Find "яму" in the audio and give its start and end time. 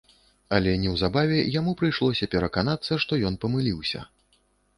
1.59-1.73